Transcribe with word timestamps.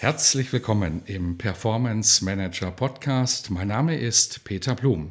Herzlich 0.00 0.52
willkommen 0.52 1.02
im 1.06 1.38
Performance 1.38 2.24
Manager 2.24 2.70
Podcast. 2.70 3.50
Mein 3.50 3.66
Name 3.66 3.98
ist 3.98 4.44
Peter 4.44 4.76
Blum. 4.76 5.10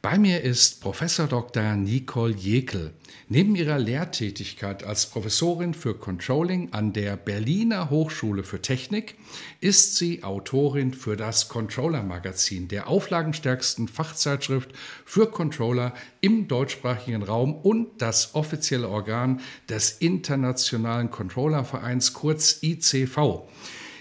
Bei 0.00 0.16
mir 0.16 0.42
ist 0.42 0.80
Professor 0.80 1.26
Dr. 1.26 1.74
Nicole 1.74 2.36
Jekel. 2.36 2.92
Neben 3.28 3.56
ihrer 3.56 3.80
Lehrtätigkeit 3.80 4.84
als 4.84 5.06
Professorin 5.06 5.74
für 5.74 5.94
Controlling 5.94 6.72
an 6.72 6.92
der 6.92 7.16
Berliner 7.16 7.90
Hochschule 7.90 8.44
für 8.44 8.62
Technik 8.62 9.16
ist 9.60 9.96
sie 9.96 10.22
Autorin 10.22 10.94
für 10.94 11.16
das 11.16 11.48
Controller 11.48 12.04
Magazin, 12.04 12.68
der 12.68 12.86
auflagenstärksten 12.86 13.88
Fachzeitschrift 13.88 14.70
für 15.04 15.28
Controller 15.32 15.94
im 16.20 16.46
deutschsprachigen 16.46 17.24
Raum 17.24 17.56
und 17.56 18.00
das 18.00 18.36
offizielle 18.36 18.88
Organ 18.88 19.40
des 19.68 19.90
Internationalen 19.98 21.10
Controllervereins 21.10 22.12
kurz 22.12 22.60
ICV. 22.62 23.48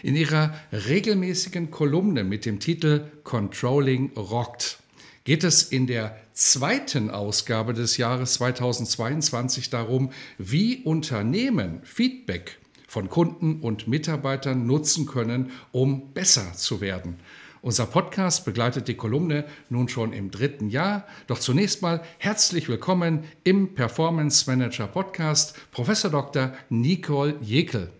In 0.04 0.16
ihrer 0.16 0.54
regelmäßigen 0.72 1.72
Kolumne 1.72 2.24
mit 2.24 2.46
dem 2.46 2.60
Titel 2.60 3.06
Controlling 3.24 4.12
Rockt 4.16 4.78
geht 5.24 5.44
es 5.44 5.64
in 5.64 5.88
der 5.88 6.16
zweiten 6.34 7.10
Ausgabe 7.10 7.74
des 7.74 7.98
Jahres 7.98 8.36
2022 8.36 9.72
darum, 9.72 10.12
wie 10.38 10.84
Unternehmen 10.84 11.82
Feedback 11.84 12.60
von 12.88 13.10
Kunden 13.10 13.60
und 13.62 13.88
Mitarbeitern 13.88 14.68
nutzen 14.68 15.08
können, 15.08 15.52
um 15.72 16.14
besser 16.14 16.54
zu 16.54 16.80
werden. 16.80 17.16
Unser 17.64 17.88
Podcast 17.88 18.46
begleitet 18.46 18.88
die 18.88 18.94
Kolumne 18.94 19.46
nun 19.70 19.90
schon 19.90 20.14
im 20.14 20.30
dritten 20.30 20.70
Jahr. 20.70 21.08
Doch 21.26 21.40
zunächst 21.40 21.82
mal 21.82 22.04
herzlich 22.20 22.70
willkommen 22.70 23.24
im 23.44 23.74
Performance 23.74 24.50
Manager 24.50 24.86
Podcast, 24.86 25.56
Professor 25.72 26.12
Dr. 26.12 26.54
Nicole 26.70 27.36
Jekel. 27.42 27.92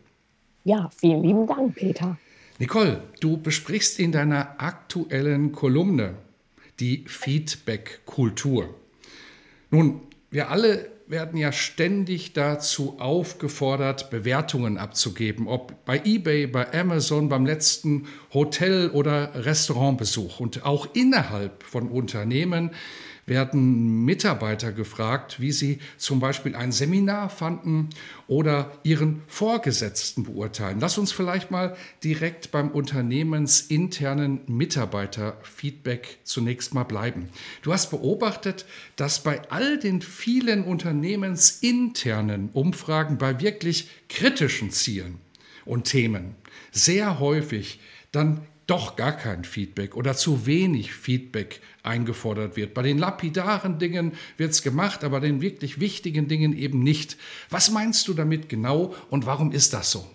Ja, 0.68 0.90
vielen 0.94 1.24
lieben 1.24 1.48
Dank, 1.48 1.76
Peter. 1.76 2.18
Nicole, 2.60 3.02
du 3.22 3.38
besprichst 3.38 4.00
in 4.00 4.12
deiner 4.12 4.62
aktuellen 4.62 5.54
Kolumne 5.54 6.16
die 6.82 7.06
Feedback-Kultur. 7.08 8.76
Nun, 9.72 10.02
wir 10.30 10.50
alle 10.50 10.92
werden 11.08 11.40
ja 11.40 11.54
ständig 11.54 12.34
dazu 12.34 13.00
aufgefordert, 13.00 14.10
Bewertungen 14.10 14.78
abzugeben, 14.78 15.48
ob 15.48 15.86
bei 15.86 16.02
eBay, 16.04 16.48
bei 16.48 16.74
Amazon, 16.78 17.30
beim 17.30 17.46
letzten 17.46 18.08
Hotel- 18.34 18.90
oder 18.90 19.46
Restaurantbesuch. 19.46 20.42
Und 20.42 20.66
auch 20.66 20.94
innerhalb 20.94 21.64
von 21.64 21.88
Unternehmen 21.88 22.72
werden 23.28 24.06
Mitarbeiter 24.06 24.72
gefragt, 24.72 25.40
wie 25.40 25.52
sie 25.52 25.80
zum 25.98 26.20
Beispiel 26.20 26.56
ein 26.56 26.72
Seminar 26.72 27.30
fanden 27.30 27.90
oder 28.26 28.72
ihren 28.84 29.22
Vorgesetzten 29.28 30.24
beurteilen. 30.24 30.80
Lass 30.80 30.98
uns 30.98 31.12
vielleicht 31.12 31.52
mal 31.52 31.76
direkt 32.04 32.52
beim 32.52 32.72
unternehmensinternen 32.72 34.42
Mitarbeiterfeedback 34.48 36.20
zunächst 36.24 36.74
mal 36.74 36.86
bleiben. 36.86 37.28
Du 37.62 37.74
hast 37.74 37.92
beobachtet, 37.92 38.66
dass 38.96 39.22
bei 39.22 39.42
all 39.52 39.78
den 39.78 40.02
vielen 40.02 40.64
unternehmensinternen 40.64 42.50
Umfragen 42.54 43.18
bei 43.18 43.42
wirklich 43.42 43.90
kritischen 44.08 44.72
Zielen 44.72 45.20
und 45.66 45.84
Themen 45.84 46.36
sehr 46.72 47.20
häufig 47.20 47.82
dann 48.14 48.48
doch 48.68 48.98
gar 48.98 49.14
kein 49.14 49.46
Feedback 49.46 49.96
oder 49.96 50.14
zu 50.14 50.46
wenig 50.46 50.94
Feedback 50.94 51.62
eingefordert 51.84 52.58
wird. 52.58 52.74
Bei 52.74 52.82
den 52.82 52.98
lapidaren 52.98 53.80
Dingen 53.80 54.14
wird 54.36 54.52
es 54.52 54.62
gemacht, 54.62 55.04
aber 55.04 55.22
den 55.22 55.42
wirklich 55.42 55.80
wichtigen 55.80 56.28
Dingen 56.28 56.56
eben 56.56 56.84
nicht. 56.84 57.18
Was 57.50 57.72
meinst 57.72 58.08
du 58.08 58.14
damit 58.14 58.50
genau 58.50 58.94
und 59.10 59.26
warum 59.26 59.52
ist 59.54 59.74
das 59.74 59.92
so? 59.92 60.06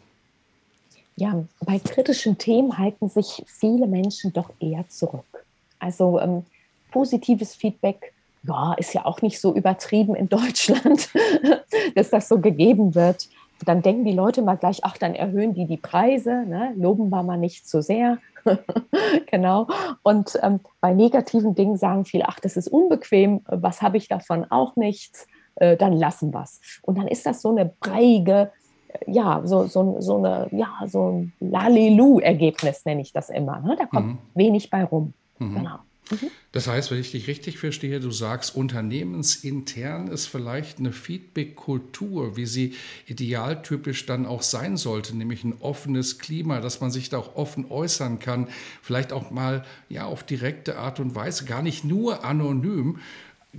Ja, 1.17 1.45
bei 1.61 1.79
kritischen 1.79 2.39
Themen 2.39 2.77
halten 2.79 3.09
sich 3.09 3.43
viele 3.47 3.87
Menschen 3.87 4.33
doch 4.33 4.51
eher 4.61 4.89
zurück. 4.89 5.45
Also 5.79 6.21
ähm, 6.21 6.45
positives 6.91 7.55
Feedback 7.55 8.13
ja, 8.45 8.75
ist 8.75 8.93
ja 8.93 9.05
auch 9.05 9.23
nicht 9.23 9.41
so 9.41 9.55
übertrieben 9.55 10.15
in 10.15 10.29
Deutschland, 10.29 11.09
dass 11.95 12.11
das 12.11 12.29
so 12.29 12.39
gegeben 12.39 12.95
wird. 12.95 13.29
Dann 13.65 13.83
denken 13.83 14.05
die 14.05 14.13
Leute 14.13 14.43
mal 14.43 14.57
gleich, 14.57 14.85
ach, 14.85 14.97
dann 14.99 15.15
erhöhen 15.15 15.55
die 15.55 15.67
die 15.67 15.77
Preise, 15.77 16.45
ne? 16.47 16.73
loben 16.77 17.11
wir 17.11 17.23
mal 17.23 17.39
nicht 17.39 17.69
zu 17.69 17.83
sehr. 17.83 18.19
genau. 19.31 19.69
Und 20.03 20.39
ähm, 20.43 20.61
bei 20.81 20.93
negativen 20.93 21.55
Dingen 21.55 21.77
sagen 21.77 22.05
viele, 22.05 22.29
ach, 22.29 22.41
das 22.41 22.57
ist 22.57 22.69
unbequem, 22.69 23.43
was 23.47 23.83
habe 23.83 23.97
ich 23.97 24.09
davon? 24.09 24.47
Auch 24.51 24.77
nichts, 24.77 25.27
äh, 25.57 25.77
dann 25.77 25.93
lassen 25.93 26.33
wir 26.33 26.43
es. 26.43 26.61
Und 26.83 26.99
dann 26.99 27.09
ist 27.09 27.27
das 27.27 27.43
so 27.43 27.51
eine 27.51 27.67
breiige, 27.67 28.51
äh, 28.89 29.11
ja, 29.11 29.43
so, 29.45 29.67
so, 29.67 30.01
so 30.01 30.17
eine, 30.17 30.49
ja, 30.51 30.69
so 30.87 31.11
ein 31.11 31.33
Lalelu-Ergebnis 31.41 32.85
nenne 32.85 33.03
ich 33.03 33.13
das 33.13 33.31
immer. 33.31 33.61
Ne? 33.61 33.77
Da 33.79 33.87
kommt 33.87 34.07
mhm. 34.07 34.19
wenig 34.35 34.71
bei 34.71 34.85
rum. 34.85 35.15
Mhm. 35.39 35.55
Genau. 35.57 35.77
Mhm. 36.13 36.31
Das 36.53 36.67
heißt, 36.67 36.91
wenn 36.91 37.01
ich 37.01 37.11
dich 37.11 37.27
richtig 37.27 37.59
verstehe, 37.59 37.99
du 37.99 38.11
sagst, 38.11 38.55
unternehmensintern 38.55 40.09
ist 40.09 40.27
vielleicht 40.27 40.79
eine 40.79 40.93
Feedback-Kultur, 40.93 42.37
wie 42.37 42.45
sie 42.45 42.75
idealtypisch 43.07 44.05
dann 44.05 44.27
auch 44.27 44.43
sein 44.43 44.77
sollte, 44.77 45.17
nämlich 45.17 45.45
ein 45.45 45.55
offenes 45.61 46.19
Klima, 46.19 46.61
dass 46.61 46.81
man 46.81 46.91
sich 46.91 47.09
da 47.09 47.19
auch 47.19 47.35
offen 47.37 47.71
äußern 47.71 48.19
kann, 48.19 48.49
vielleicht 48.83 49.13
auch 49.13 49.31
mal 49.31 49.65
ja 49.89 50.05
auf 50.05 50.23
direkte 50.23 50.77
Art 50.77 51.01
und 51.01 51.15
Weise, 51.15 51.47
gar 51.47 51.63
nicht 51.63 51.85
nur 51.85 52.25
anonym, 52.25 52.99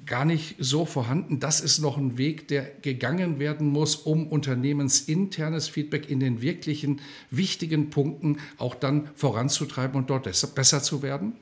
gar 0.06 0.26
nicht 0.26 0.56
so 0.60 0.86
vorhanden. 0.86 1.40
Das 1.40 1.62
ist 1.62 1.80
noch 1.80 1.98
ein 1.98 2.18
Weg, 2.18 2.48
der 2.48 2.64
gegangen 2.82 3.40
werden 3.40 3.68
muss, 3.68 3.96
um 3.96 4.28
unternehmensinternes 4.28 5.68
Feedback 5.68 6.10
in 6.10 6.20
den 6.20 6.42
wirklichen 6.42 7.02
wichtigen 7.32 7.90
Punkten 7.90 8.38
auch 8.58 8.76
dann 8.76 9.10
voranzutreiben 9.16 9.96
und 9.96 10.10
dort 10.12 10.24
besser 10.56 10.84
zu 10.84 11.02
werden? 11.02 11.34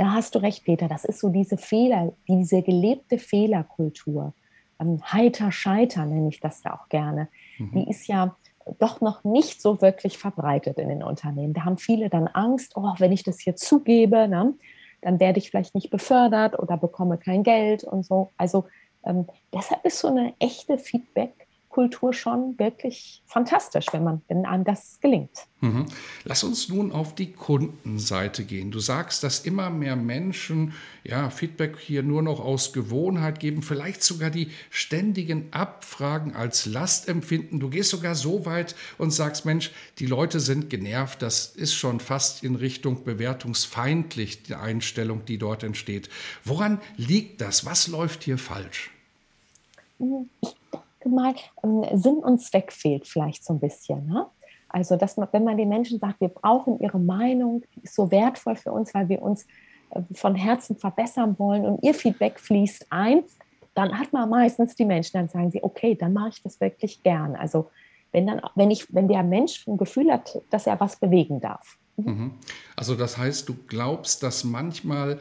Da 0.00 0.12
hast 0.12 0.34
du 0.34 0.38
recht, 0.38 0.64
Peter. 0.64 0.88
Das 0.88 1.04
ist 1.04 1.20
so 1.20 1.28
diese 1.28 1.58
Fehler, 1.58 2.14
diese 2.26 2.62
gelebte 2.62 3.18
Fehlerkultur. 3.18 4.32
Ähm, 4.80 5.02
heiter 5.12 5.52
Scheiter 5.52 6.06
nenne 6.06 6.30
ich 6.30 6.40
das 6.40 6.62
ja 6.64 6.74
auch 6.74 6.88
gerne. 6.88 7.28
Mhm. 7.58 7.72
Die 7.72 7.90
ist 7.90 8.06
ja 8.06 8.34
doch 8.78 9.02
noch 9.02 9.24
nicht 9.24 9.60
so 9.60 9.82
wirklich 9.82 10.16
verbreitet 10.16 10.78
in 10.78 10.88
den 10.88 11.02
Unternehmen. 11.02 11.52
Da 11.52 11.66
haben 11.66 11.76
viele 11.76 12.08
dann 12.08 12.28
Angst, 12.28 12.78
oh, 12.78 12.94
wenn 12.96 13.12
ich 13.12 13.24
das 13.24 13.40
hier 13.40 13.56
zugebe, 13.56 14.26
ne, 14.26 14.54
dann 15.02 15.20
werde 15.20 15.38
ich 15.38 15.50
vielleicht 15.50 15.74
nicht 15.74 15.90
befördert 15.90 16.58
oder 16.58 16.78
bekomme 16.78 17.18
kein 17.18 17.42
Geld 17.42 17.84
und 17.84 18.06
so. 18.06 18.30
Also 18.38 18.64
ähm, 19.04 19.26
deshalb 19.52 19.84
ist 19.84 19.98
so 19.98 20.08
eine 20.08 20.32
echte 20.38 20.78
Feedback 20.78 21.46
Kultur 21.70 22.12
schon 22.12 22.58
wirklich 22.58 23.22
fantastisch, 23.26 23.86
wenn, 23.92 24.02
man, 24.02 24.22
wenn 24.26 24.44
einem 24.44 24.64
das 24.64 24.98
gelingt. 25.00 25.30
Mhm. 25.60 25.86
Lass 26.24 26.42
uns 26.42 26.68
nun 26.68 26.90
auf 26.90 27.14
die 27.14 27.32
Kundenseite 27.32 28.44
gehen. 28.44 28.72
Du 28.72 28.80
sagst, 28.80 29.22
dass 29.22 29.40
immer 29.40 29.70
mehr 29.70 29.94
Menschen 29.94 30.74
ja, 31.04 31.30
Feedback 31.30 31.78
hier 31.78 32.02
nur 32.02 32.22
noch 32.22 32.40
aus 32.40 32.72
Gewohnheit 32.72 33.38
geben, 33.38 33.62
vielleicht 33.62 34.02
sogar 34.02 34.30
die 34.30 34.50
ständigen 34.68 35.52
Abfragen 35.52 36.34
als 36.34 36.66
Last 36.66 37.08
empfinden. 37.08 37.60
Du 37.60 37.70
gehst 37.70 37.90
sogar 37.90 38.16
so 38.16 38.44
weit 38.46 38.74
und 38.98 39.12
sagst, 39.12 39.46
Mensch, 39.46 39.70
die 40.00 40.06
Leute 40.06 40.40
sind 40.40 40.70
genervt. 40.70 41.22
Das 41.22 41.46
ist 41.46 41.74
schon 41.74 42.00
fast 42.00 42.42
in 42.42 42.56
Richtung 42.56 43.04
bewertungsfeindlich, 43.04 44.42
die 44.42 44.56
Einstellung, 44.56 45.24
die 45.24 45.38
dort 45.38 45.62
entsteht. 45.62 46.10
Woran 46.44 46.80
liegt 46.96 47.40
das? 47.40 47.64
Was 47.64 47.86
läuft 47.86 48.24
hier 48.24 48.38
falsch? 48.38 48.90
Ich 50.00 50.59
mal, 51.08 51.34
ähm, 51.62 51.84
Sinn 51.94 52.18
und 52.18 52.40
Zweck 52.40 52.72
fehlt 52.72 53.06
vielleicht 53.06 53.44
so 53.44 53.54
ein 53.54 53.60
bisschen. 53.60 54.06
Ne? 54.06 54.26
Also, 54.68 54.96
dass 54.96 55.16
man, 55.16 55.28
wenn 55.32 55.44
man 55.44 55.56
den 55.56 55.68
Menschen 55.68 55.98
sagt, 55.98 56.20
wir 56.20 56.28
brauchen 56.28 56.78
ihre 56.80 56.98
Meinung, 56.98 57.62
die 57.74 57.82
ist 57.82 57.94
so 57.94 58.10
wertvoll 58.10 58.56
für 58.56 58.72
uns, 58.72 58.94
weil 58.94 59.08
wir 59.08 59.22
uns 59.22 59.46
äh, 59.90 60.02
von 60.12 60.34
Herzen 60.34 60.76
verbessern 60.76 61.38
wollen 61.38 61.64
und 61.64 61.82
ihr 61.82 61.94
Feedback 61.94 62.38
fließt 62.38 62.86
ein, 62.90 63.24
dann 63.74 63.98
hat 63.98 64.12
man 64.12 64.28
meistens 64.28 64.74
die 64.74 64.84
Menschen, 64.84 65.12
dann 65.14 65.28
sagen 65.28 65.50
sie, 65.50 65.62
okay, 65.62 65.94
dann 65.94 66.12
mache 66.12 66.30
ich 66.30 66.42
das 66.42 66.60
wirklich 66.60 67.02
gern. 67.02 67.36
Also 67.36 67.70
wenn 68.12 68.26
dann, 68.26 68.40
wenn 68.54 68.70
ich, 68.70 68.92
wenn 68.94 69.08
der 69.08 69.22
Mensch 69.22 69.66
ein 69.66 69.76
Gefühl 69.76 70.12
hat, 70.12 70.38
dass 70.50 70.66
er 70.66 70.78
was 70.80 70.96
bewegen 70.96 71.40
darf. 71.40 71.78
Mhm. 71.96 72.32
Also 72.76 72.94
das 72.94 73.18
heißt, 73.18 73.48
du 73.48 73.54
glaubst, 73.66 74.22
dass 74.22 74.44
manchmal 74.44 75.18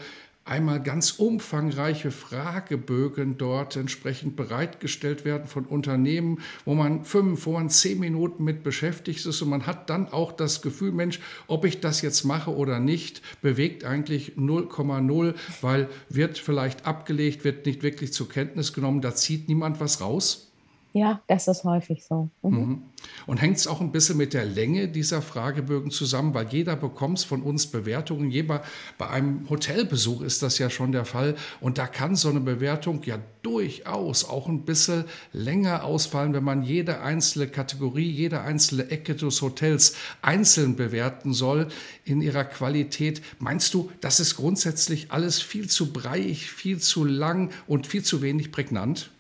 einmal 0.50 0.82
ganz 0.82 1.12
umfangreiche 1.12 2.12
Fragebögen 2.12 3.38
dort 3.38 3.76
entsprechend 3.76 4.36
bereitgestellt 4.36 5.24
werden 5.24 5.48
von 5.48 5.66
Unternehmen, 5.66 6.40
wo 6.66 6.74
man 6.74 7.06
fünf, 7.06 7.46
wo 7.46 7.54
man 7.54 7.70
zehn 7.70 8.00
Minuten 8.00 8.44
mit 8.44 8.64
beschäftigt 8.64 9.26
ist 9.26 9.42
und 9.42 9.50
man 9.50 9.68
hat 9.68 9.90
dann 9.90 10.08
auch 10.08 10.32
das 10.32 10.62
Gefühl, 10.62 10.92
Mensch, 10.92 11.20
ob 11.48 11.66
ich 11.66 11.80
das 11.80 12.02
jetzt 12.02 12.24
mache 12.24 12.54
oder 12.54 12.80
nicht, 12.80 13.22
bewegt 13.42 13.84
eigentlich 13.84 14.34
0,0, 14.38 15.36
weil 15.62 15.90
wird 16.10 16.38
vielleicht 16.38 16.86
abgelegt, 16.86 17.44
wird 17.44 17.66
nicht 17.66 17.84
wirklich 17.84 18.12
zur 18.12 18.28
Kenntnis 18.28 18.74
genommen, 18.74 19.02
da 19.02 19.14
zieht 19.14 19.48
niemand 19.48 19.80
was 19.80 20.02
raus. 20.02 20.49
Ja, 20.92 21.22
das 21.28 21.48
ist 21.48 21.64
häufig 21.66 22.04
so. 22.04 22.30
Mhm. 22.42 22.58
Mhm. 22.58 22.84
Und 23.28 23.42
hängt 23.42 23.58
es 23.58 23.68
auch 23.68 23.80
ein 23.80 23.92
bisschen 23.92 24.18
mit 24.18 24.34
der 24.34 24.46
Länge 24.46 24.88
dieser 24.88 25.22
Fragebögen 25.22 25.92
zusammen, 25.92 26.34
weil 26.34 26.48
jeder 26.48 26.76
bekommt 26.76 27.20
von 27.22 27.44
uns 27.44 27.68
Bewertungen. 27.68 28.32
Jeder, 28.32 28.64
bei 28.98 29.08
einem 29.10 29.48
Hotelbesuch 29.50 30.22
ist 30.22 30.42
das 30.42 30.58
ja 30.58 30.70
schon 30.70 30.92
der 30.92 31.06
Fall. 31.06 31.36
Und 31.62 31.78
da 31.78 31.86
kann 31.86 32.16
so 32.16 32.30
eine 32.30 32.40
Bewertung 32.40 33.04
ja 33.04 33.20
durchaus 33.44 34.26
auch 34.26 34.48
ein 34.48 34.66
bisschen 34.66 35.06
länger 35.32 35.84
ausfallen, 35.84 36.34
wenn 36.34 36.44
man 36.44 36.64
jede 36.64 37.02
einzelne 37.02 37.48
Kategorie, 37.48 38.10
jede 38.10 38.42
einzelne 38.42 38.90
Ecke 38.90 39.16
des 39.16 39.42
Hotels 39.42 39.96
einzeln 40.22 40.76
bewerten 40.76 41.34
soll 41.34 41.68
in 42.04 42.22
ihrer 42.22 42.46
Qualität. 42.46 43.22
Meinst 43.38 43.74
du, 43.76 43.92
das 44.02 44.20
ist 44.20 44.36
grundsätzlich 44.36 45.12
alles 45.12 45.40
viel 45.42 45.70
zu 45.70 45.94
breiig, 45.94 46.50
viel 46.50 46.80
zu 46.80 47.06
lang 47.06 47.52
und 47.68 47.86
viel 47.86 48.04
zu 48.04 48.22
wenig 48.22 48.52
prägnant? 48.52 49.12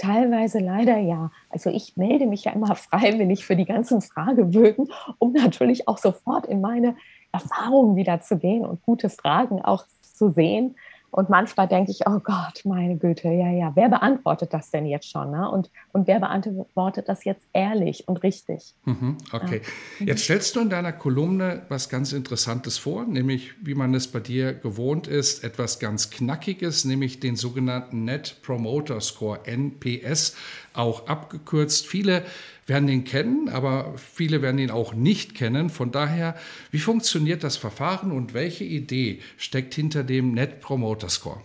Teilweise 0.00 0.60
leider 0.60 0.96
ja. 0.96 1.30
Also 1.50 1.68
ich 1.68 1.94
melde 1.98 2.26
mich 2.26 2.44
ja 2.44 2.52
immer 2.52 2.74
freiwillig 2.74 3.44
für 3.44 3.54
die 3.54 3.66
ganzen 3.66 4.00
Fragebögen, 4.00 4.88
um 5.18 5.32
natürlich 5.32 5.88
auch 5.88 5.98
sofort 5.98 6.46
in 6.46 6.62
meine 6.62 6.96
Erfahrungen 7.32 7.96
wieder 7.96 8.20
zu 8.22 8.38
gehen 8.38 8.64
und 8.64 8.82
gute 8.82 9.10
Fragen 9.10 9.60
auch 9.62 9.84
zu 10.00 10.30
sehen. 10.30 10.74
Und 11.10 11.28
manchmal 11.28 11.66
denke 11.66 11.90
ich, 11.90 12.06
oh 12.06 12.20
Gott, 12.20 12.64
meine 12.64 12.96
Güte, 12.96 13.28
ja, 13.28 13.50
ja, 13.50 13.72
wer 13.74 13.88
beantwortet 13.88 14.52
das 14.52 14.70
denn 14.70 14.86
jetzt 14.86 15.10
schon? 15.10 15.30
Ne? 15.30 15.50
Und, 15.50 15.70
und 15.92 16.06
wer 16.06 16.20
beantwortet 16.20 17.08
das 17.08 17.24
jetzt 17.24 17.46
ehrlich 17.52 18.06
und 18.06 18.22
richtig? 18.22 18.74
Mhm, 18.84 19.18
okay. 19.32 19.62
Ja. 19.98 20.06
Jetzt 20.06 20.24
stellst 20.24 20.54
du 20.54 20.60
in 20.60 20.70
deiner 20.70 20.92
Kolumne 20.92 21.62
was 21.68 21.88
ganz 21.88 22.12
Interessantes 22.12 22.78
vor, 22.78 23.04
nämlich 23.06 23.52
wie 23.60 23.74
man 23.74 23.92
es 23.94 24.08
bei 24.08 24.20
dir 24.20 24.54
gewohnt 24.54 25.08
ist, 25.08 25.42
etwas 25.42 25.78
ganz 25.80 26.10
Knackiges, 26.10 26.84
nämlich 26.84 27.18
den 27.18 27.36
sogenannten 27.36 28.04
Net 28.04 28.36
Promoter 28.42 29.00
Score, 29.00 29.40
NPS, 29.44 30.36
auch 30.74 31.08
abgekürzt. 31.08 31.86
Viele 31.86 32.24
werden 32.70 32.88
ihn 32.88 33.04
kennen, 33.04 33.48
aber 33.48 33.92
viele 33.96 34.40
werden 34.42 34.58
ihn 34.58 34.70
auch 34.70 34.94
nicht 34.94 35.34
kennen. 35.34 35.68
Von 35.68 35.90
daher, 35.90 36.36
wie 36.70 36.78
funktioniert 36.78 37.42
das 37.42 37.56
Verfahren 37.56 38.12
und 38.12 38.32
welche 38.32 38.64
Idee 38.64 39.18
steckt 39.36 39.74
hinter 39.74 40.04
dem 40.04 40.32
Net 40.32 40.60
Promoter 40.60 41.08
Score? 41.08 41.40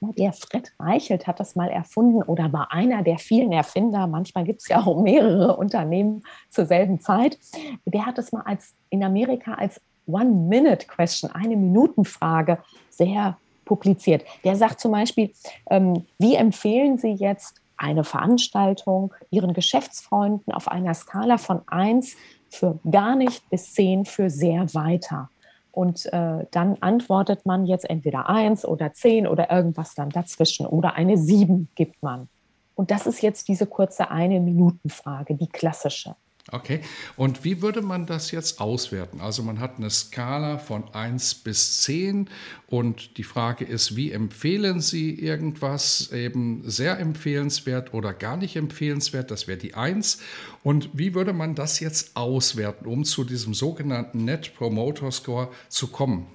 Der 0.00 0.32
Fred 0.32 0.72
Reichelt 0.78 1.26
hat 1.26 1.40
das 1.40 1.56
mal 1.56 1.68
erfunden 1.68 2.22
oder 2.22 2.50
war 2.54 2.72
einer 2.72 3.02
der 3.02 3.18
vielen 3.18 3.52
Erfinder. 3.52 4.06
Manchmal 4.06 4.44
gibt 4.44 4.62
es 4.62 4.68
ja 4.68 4.78
auch 4.80 5.02
mehrere 5.02 5.58
Unternehmen 5.58 6.22
zur 6.48 6.64
selben 6.64 7.00
Zeit. 7.00 7.38
Der 7.84 8.06
hat 8.06 8.16
es 8.16 8.32
mal 8.32 8.40
als 8.42 8.72
in 8.88 9.04
Amerika 9.04 9.52
als 9.52 9.78
One-Minute-Question, 10.06 11.30
eine 11.32 11.54
Minutenfrage, 11.54 12.58
sehr 12.88 13.36
publiziert. 13.66 14.24
Der 14.42 14.56
sagt 14.56 14.80
zum 14.80 14.92
Beispiel, 14.92 15.32
ähm, 15.70 16.06
wie 16.18 16.34
empfehlen 16.34 16.96
Sie 16.96 17.12
jetzt 17.12 17.60
eine 17.80 18.04
Veranstaltung 18.04 19.14
ihren 19.30 19.54
Geschäftsfreunden 19.54 20.52
auf 20.52 20.68
einer 20.68 20.94
Skala 20.94 21.38
von 21.38 21.62
1 21.66 22.14
für 22.50 22.78
gar 22.90 23.16
nicht 23.16 23.48
bis 23.50 23.72
10 23.74 24.04
für 24.04 24.28
sehr 24.30 24.74
weiter. 24.74 25.30
Und 25.72 26.06
äh, 26.12 26.46
dann 26.50 26.76
antwortet 26.80 27.46
man 27.46 27.64
jetzt 27.64 27.88
entweder 27.88 28.28
1 28.28 28.64
oder 28.64 28.92
10 28.92 29.26
oder 29.26 29.50
irgendwas 29.50 29.94
dann 29.94 30.10
dazwischen 30.10 30.66
oder 30.66 30.94
eine 30.94 31.16
7 31.16 31.68
gibt 31.74 32.02
man. 32.02 32.28
Und 32.74 32.90
das 32.90 33.06
ist 33.06 33.22
jetzt 33.22 33.48
diese 33.48 33.66
kurze 33.66 34.10
eine 34.10 34.40
Minuten 34.40 34.90
Frage, 34.90 35.34
die 35.34 35.48
klassische. 35.48 36.16
Okay, 36.50 36.80
und 37.16 37.44
wie 37.44 37.62
würde 37.62 37.82
man 37.82 38.06
das 38.06 38.30
jetzt 38.30 38.60
auswerten? 38.60 39.20
Also 39.20 39.42
man 39.42 39.60
hat 39.60 39.76
eine 39.76 39.90
Skala 39.90 40.58
von 40.58 40.84
1 40.92 41.34
bis 41.36 41.82
10 41.82 42.28
und 42.66 43.18
die 43.18 43.24
Frage 43.24 43.64
ist, 43.64 43.94
wie 43.94 44.10
empfehlen 44.10 44.80
Sie 44.80 45.14
irgendwas 45.14 46.10
eben 46.12 46.62
sehr 46.68 46.98
empfehlenswert 46.98 47.92
oder 47.92 48.14
gar 48.14 48.36
nicht 48.36 48.56
empfehlenswert? 48.56 49.30
Das 49.30 49.48
wäre 49.48 49.58
die 49.58 49.74
1. 49.74 50.20
Und 50.64 50.90
wie 50.92 51.14
würde 51.14 51.32
man 51.32 51.54
das 51.54 51.78
jetzt 51.78 52.16
auswerten, 52.16 52.86
um 52.86 53.04
zu 53.04 53.24
diesem 53.24 53.54
sogenannten 53.54 54.24
Net 54.24 54.54
Promoter 54.56 55.12
Score 55.12 55.48
zu 55.68 55.88
kommen? 55.88 56.26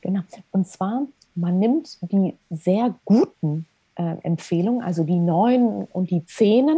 Genau, 0.00 0.22
und 0.50 0.66
zwar, 0.66 1.06
man 1.34 1.58
nimmt 1.58 1.98
die 2.00 2.34
sehr 2.50 2.94
guten 3.04 3.66
äh, 3.96 4.16
Empfehlungen, 4.22 4.82
also 4.82 5.04
die 5.04 5.18
9 5.18 5.88
und 5.92 6.10
die 6.10 6.24
10, 6.24 6.68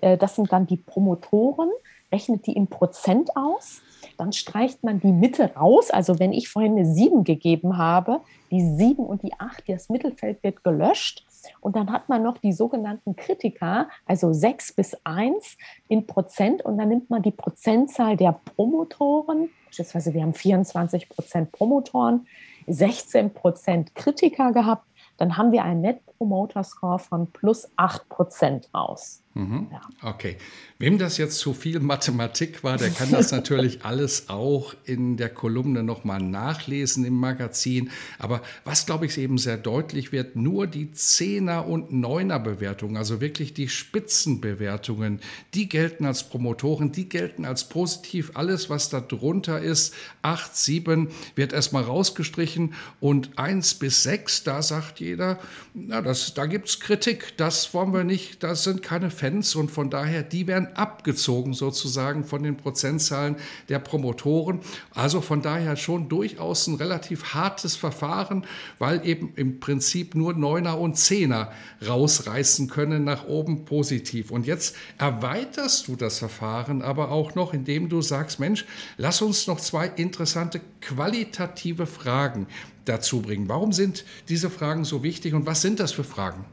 äh, 0.00 0.16
das 0.16 0.36
sind 0.36 0.50
dann 0.52 0.66
die 0.66 0.76
Promotoren 0.76 1.70
rechnet 2.12 2.46
die 2.46 2.52
in 2.52 2.68
Prozent 2.68 3.36
aus. 3.36 3.82
Dann 4.16 4.32
streicht 4.32 4.82
man 4.84 5.00
die 5.00 5.12
Mitte 5.12 5.54
raus. 5.54 5.90
Also 5.90 6.18
wenn 6.18 6.32
ich 6.32 6.48
vorhin 6.48 6.72
eine 6.72 6.86
7 6.86 7.24
gegeben 7.24 7.76
habe, 7.76 8.20
die 8.50 8.60
7 8.60 9.04
und 9.04 9.22
die 9.22 9.34
8, 9.38 9.68
das 9.68 9.88
Mittelfeld 9.88 10.42
wird 10.42 10.64
gelöscht. 10.64 11.24
Und 11.60 11.76
dann 11.76 11.92
hat 11.92 12.08
man 12.08 12.22
noch 12.22 12.38
die 12.38 12.52
sogenannten 12.52 13.16
Kritiker, 13.16 13.88
also 14.06 14.32
6 14.32 14.72
bis 14.72 14.96
1 15.04 15.56
in 15.88 16.06
Prozent. 16.06 16.64
Und 16.64 16.78
dann 16.78 16.88
nimmt 16.88 17.10
man 17.10 17.22
die 17.22 17.30
Prozentzahl 17.30 18.16
der 18.16 18.40
Promotoren. 18.56 19.50
Beispielsweise, 19.66 20.14
wir 20.14 20.22
haben 20.22 20.34
24 20.34 21.08
Prozent 21.08 21.52
Promotoren, 21.52 22.26
16 22.66 23.32
Prozent 23.32 23.94
Kritiker 23.94 24.52
gehabt. 24.52 24.84
Dann 25.16 25.36
haben 25.36 25.52
wir 25.52 25.64
einen 25.64 25.80
Net 25.80 26.00
Promoter 26.18 26.64
Score 26.64 26.98
von 26.98 27.30
plus 27.30 27.70
8 27.76 28.08
Prozent 28.08 28.68
raus. 28.74 29.22
Mhm. 29.38 29.68
Ja. 29.70 29.80
Okay. 30.02 30.36
Wem 30.80 30.98
das 30.98 31.16
jetzt 31.16 31.38
zu 31.38 31.54
viel 31.54 31.80
Mathematik 31.80 32.62
war, 32.62 32.76
der 32.76 32.90
kann 32.90 33.10
das 33.10 33.30
natürlich 33.32 33.80
alles 33.84 34.28
auch 34.28 34.74
in 34.84 35.16
der 35.16 35.28
Kolumne 35.28 35.82
nochmal 35.82 36.20
nachlesen 36.20 37.04
im 37.04 37.14
Magazin. 37.14 37.90
Aber 38.18 38.42
was, 38.64 38.86
glaube 38.86 39.06
ich, 39.06 39.16
eben 39.18 39.38
sehr 39.38 39.56
deutlich 39.56 40.12
wird, 40.12 40.34
nur 40.36 40.66
die 40.66 40.92
Zehner- 40.92 41.66
und 41.66 41.92
Neuner-Bewertungen, 41.92 42.96
also 42.96 43.20
wirklich 43.20 43.54
die 43.54 43.68
Spitzenbewertungen, 43.68 45.20
die 45.54 45.68
gelten 45.68 46.04
als 46.04 46.28
Promotoren, 46.28 46.92
die 46.92 47.08
gelten 47.08 47.44
als 47.44 47.68
positiv. 47.68 48.32
Alles, 48.34 48.70
was 48.70 48.88
da 48.88 49.00
drunter 49.00 49.60
ist, 49.60 49.94
8, 50.22 50.56
7, 50.56 51.08
wird 51.36 51.52
erstmal 51.52 51.84
rausgestrichen. 51.84 52.74
Und 53.00 53.38
1 53.38 53.74
bis 53.74 54.02
6, 54.02 54.44
da 54.44 54.62
sagt 54.62 55.00
jeder, 55.00 55.38
na, 55.74 56.02
das, 56.02 56.34
da 56.34 56.46
gibt 56.46 56.68
es 56.68 56.80
Kritik, 56.80 57.36
das 57.36 57.72
wollen 57.74 57.92
wir 57.92 58.04
nicht, 58.04 58.42
das 58.42 58.64
sind 58.64 58.82
keine 58.82 59.10
Fälle. 59.10 59.27
Fans 59.28 59.54
und 59.54 59.70
von 59.70 59.90
daher, 59.90 60.22
die 60.22 60.46
werden 60.46 60.68
abgezogen 60.74 61.52
sozusagen 61.52 62.24
von 62.24 62.42
den 62.42 62.56
Prozentzahlen 62.56 63.36
der 63.68 63.78
Promotoren. 63.78 64.60
Also 64.94 65.20
von 65.20 65.42
daher 65.42 65.76
schon 65.76 66.08
durchaus 66.08 66.66
ein 66.66 66.74
relativ 66.74 67.34
hartes 67.34 67.76
Verfahren, 67.76 68.44
weil 68.78 69.06
eben 69.06 69.32
im 69.36 69.60
Prinzip 69.60 70.14
nur 70.14 70.34
Neuner 70.34 70.78
und 70.78 70.96
Zehner 70.96 71.52
rausreißen 71.86 72.68
können 72.68 73.04
nach 73.04 73.26
oben 73.26 73.64
positiv. 73.64 74.30
Und 74.30 74.46
jetzt 74.46 74.76
erweiterst 74.96 75.88
du 75.88 75.96
das 75.96 76.18
Verfahren 76.18 76.82
aber 76.82 77.10
auch 77.10 77.34
noch, 77.34 77.52
indem 77.52 77.88
du 77.88 78.00
sagst, 78.00 78.40
Mensch, 78.40 78.64
lass 78.96 79.20
uns 79.20 79.46
noch 79.46 79.60
zwei 79.60 79.86
interessante 79.88 80.60
qualitative 80.80 81.86
Fragen 81.86 82.46
dazu 82.84 83.20
bringen. 83.20 83.48
Warum 83.48 83.72
sind 83.72 84.04
diese 84.28 84.48
Fragen 84.48 84.84
so 84.84 85.02
wichtig 85.02 85.34
und 85.34 85.44
was 85.44 85.60
sind 85.60 85.80
das 85.80 85.92
für 85.92 86.04
Fragen? 86.04 86.44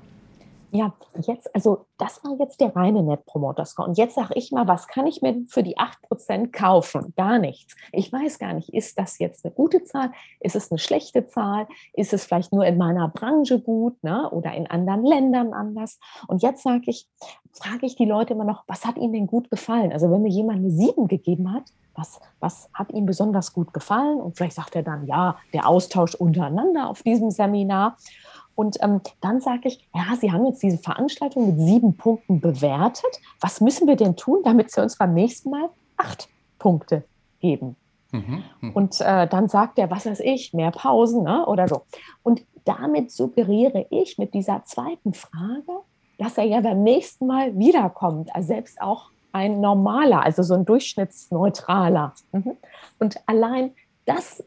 Ja, 0.72 0.94
jetzt, 1.22 1.54
also 1.56 1.86
das 1.98 2.24
war 2.24 2.38
jetzt 2.40 2.60
der 2.60 2.76
reine 2.76 3.04
Net 3.04 3.26
Promoter 3.26 3.66
Score. 3.66 3.88
Und 3.88 3.98
jetzt 3.98 4.16
sage 4.16 4.34
ich 4.36 4.52
mal, 4.52 4.68
was 4.68 4.88
kann 4.88 5.08
ich 5.08 5.22
mir 5.22 5.44
für 5.48 5.64
die 5.64 5.78
8% 5.78 6.52
kaufen? 6.52 7.14
Gar 7.16 7.40
nichts. 7.40 7.76
Ich 7.92 8.12
weiß 8.12 8.40
gar 8.40 8.54
nicht, 8.54 8.74
ist 8.74 8.98
das 9.00 9.20
jetzt 9.20 9.46
eine 9.46 9.54
gute 9.54 9.84
Zahl? 9.84 10.12
Ist 10.40 10.56
es 10.56 10.72
eine 10.72 10.80
schlechte 10.80 11.28
Zahl? 11.28 11.68
Ist 11.94 12.14
es 12.14 12.26
vielleicht 12.26 12.52
nur 12.52 12.66
in 12.66 12.78
meiner 12.78 13.08
Branche 13.08 13.60
gut 13.60 14.04
ne? 14.04 14.30
oder 14.32 14.54
in 14.54 14.68
anderen 14.68 15.06
Ländern 15.06 15.54
anders? 15.54 16.00
Und 16.28 16.42
jetzt 16.42 16.64
sage 16.64 16.84
ich, 16.88 17.08
frage 17.52 17.86
ich 17.86 17.96
die 17.96 18.06
Leute 18.06 18.34
immer 18.34 18.44
noch, 18.44 18.64
was 18.68 18.86
hat 18.86 18.98
ihnen 18.98 19.14
denn 19.14 19.28
gut 19.28 19.50
gefallen? 19.50 19.94
Also 19.94 20.12
wenn 20.12 20.22
mir 20.22 20.30
jemand 20.30 20.60
eine 20.60 20.72
7 20.72 21.08
gegeben 21.08 21.54
hat, 21.54 21.64
was, 21.96 22.20
was 22.40 22.70
hat 22.74 22.92
ihm 22.92 23.06
besonders 23.06 23.54
gut 23.54 23.74
gefallen? 23.74 24.20
Und 24.20 24.38
vielleicht 24.38 24.56
sagt 24.56 24.76
er 24.76 24.84
dann, 24.84 25.08
ja, 25.08 25.38
der 25.54 25.68
Austausch 25.68 26.16
untereinander 26.16 26.90
auf 26.90 27.04
diesem 27.04 27.32
Seminar. 27.32 27.98
Und 28.56 28.78
ähm, 28.82 29.02
dann 29.22 29.42
sage 29.42 29.68
ich, 29.68 29.88
ja, 29.94 30.16
Sie 30.20 30.32
haben 30.32 30.46
jetzt 30.46 30.64
diese 30.64 30.78
Veranstaltung 30.78 31.48
mit 31.48 31.60
sieben 31.60 31.98
Punkten 31.98 32.40
bewertet. 32.40 33.20
Was 33.42 33.62
müssen 33.62 33.88
wir 33.88 33.98
denn 33.98 34.16
tun, 34.16 34.42
damit 34.44 34.72
Sie 34.72 34.82
uns 34.82 34.98
beim 34.98 35.14
nächsten 35.14 35.50
Mal 35.50 35.70
acht 35.98 36.30
Punkte 36.58 37.04
geben? 37.40 37.76
Mhm, 38.12 38.44
mh. 38.62 38.72
Und 38.74 39.02
äh, 39.02 39.28
dann 39.28 39.50
sagt 39.50 39.78
er, 39.78 39.92
was 39.92 40.06
weiß 40.06 40.22
ich, 40.22 40.54
mehr 40.54 40.72
Pausen 40.72 41.24
ne, 41.24 41.46
oder 41.46 41.68
so. 41.68 41.82
Und 42.24 42.46
damit 42.64 43.12
suggeriere 43.12 43.86
ich 43.90 44.18
mit 44.18 44.34
dieser 44.34 44.64
zweiten 44.64 45.14
Frage, 45.14 45.82
dass 46.18 46.38
er 46.38 46.46
ja 46.46 46.62
beim 46.62 46.82
nächsten 46.82 47.28
Mal 47.28 47.58
wiederkommt. 47.58 48.34
Also 48.34 48.48
selbst 48.48 48.82
auch 48.82 49.10
ein 49.34 49.60
normaler, 49.60 50.24
also 50.24 50.44
so 50.44 50.54
ein 50.54 50.64
durchschnittsneutraler. 50.66 52.14
Mhm. 52.32 52.58
Und 53.00 53.18
allein 53.26 53.72
das 54.06 54.44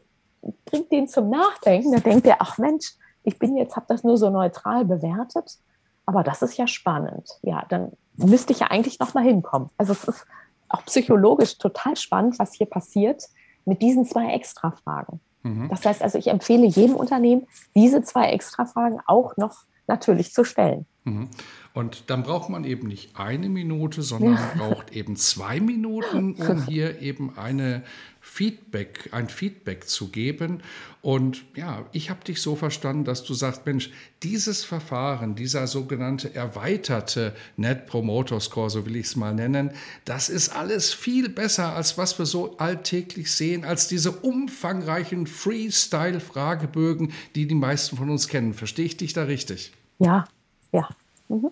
bringt 0.65 0.91
den 0.91 1.07
zum 1.07 1.29
Nachdenken. 1.29 1.91
Da 1.91 1.99
denkt 1.99 2.25
er, 2.25 2.37
ach 2.39 2.57
Mensch, 2.57 2.95
Ich 3.23 3.39
bin 3.39 3.57
jetzt, 3.57 3.75
habe 3.75 3.85
das 3.89 4.03
nur 4.03 4.17
so 4.17 4.29
neutral 4.29 4.85
bewertet, 4.85 5.57
aber 6.05 6.23
das 6.23 6.41
ist 6.41 6.57
ja 6.57 6.67
spannend. 6.67 7.29
Ja, 7.41 7.65
dann 7.69 7.91
müsste 8.15 8.53
ich 8.53 8.59
ja 8.59 8.67
eigentlich 8.67 8.99
noch 8.99 9.13
mal 9.13 9.23
hinkommen. 9.23 9.69
Also 9.77 9.93
es 9.93 10.03
ist 10.03 10.25
auch 10.69 10.83
psychologisch 10.85 11.57
total 11.57 11.95
spannend, 11.95 12.39
was 12.39 12.53
hier 12.53 12.67
passiert 12.67 13.23
mit 13.65 13.81
diesen 13.81 14.05
zwei 14.05 14.33
Extra-Fragen. 14.33 15.19
Mhm. 15.43 15.69
Das 15.69 15.85
heißt 15.85 16.01
also, 16.01 16.17
ich 16.17 16.27
empfehle 16.27 16.65
jedem 16.65 16.95
Unternehmen, 16.95 17.47
diese 17.75 18.01
zwei 18.03 18.29
Extra-Fragen 18.31 18.99
auch 19.05 19.37
noch 19.37 19.63
natürlich 19.87 20.33
zu 20.33 20.43
stellen. 20.43 20.85
Mhm. 21.03 21.29
Und 21.73 22.09
dann 22.09 22.23
braucht 22.23 22.49
man 22.49 22.63
eben 22.63 22.87
nicht 22.87 23.19
eine 23.19 23.49
Minute, 23.49 24.01
sondern 24.01 24.33
ja. 24.33 24.51
braucht 24.57 24.95
eben 24.95 25.15
zwei 25.15 25.59
Minuten, 25.59 26.35
um 26.35 26.63
hier 26.67 27.01
eben 27.01 27.37
eine 27.37 27.83
Feedback, 28.29 29.09
ein 29.11 29.27
Feedback 29.27 29.89
zu 29.89 30.09
geben. 30.09 30.61
Und 31.01 31.43
ja, 31.55 31.85
ich 31.91 32.09
habe 32.09 32.23
dich 32.23 32.41
so 32.41 32.55
verstanden, 32.55 33.03
dass 33.03 33.23
du 33.23 33.33
sagst, 33.33 33.65
Mensch, 33.65 33.89
dieses 34.23 34.63
Verfahren, 34.63 35.35
dieser 35.35 35.65
sogenannte 35.67 36.33
erweiterte 36.35 37.35
Net 37.57 37.87
Promoter 37.87 38.39
Score, 38.39 38.69
so 38.69 38.85
will 38.85 38.95
ich 38.95 39.07
es 39.07 39.15
mal 39.15 39.33
nennen, 39.33 39.71
das 40.05 40.29
ist 40.29 40.49
alles 40.49 40.93
viel 40.93 41.27
besser, 41.27 41.75
als 41.75 41.97
was 41.97 42.17
wir 42.19 42.25
so 42.25 42.57
alltäglich 42.57 43.31
sehen, 43.31 43.65
als 43.65 43.87
diese 43.87 44.11
umfangreichen 44.11 45.25
Freestyle-Fragebögen, 45.25 47.11
die 47.35 47.47
die 47.47 47.55
meisten 47.55 47.97
von 47.97 48.09
uns 48.09 48.27
kennen. 48.27 48.53
Verstehe 48.53 48.85
ich 48.85 48.95
dich 48.95 49.13
da 49.13 49.23
richtig? 49.23 49.73
Ja, 49.97 50.25
ja. 50.71 50.87
Mhm. 51.27 51.49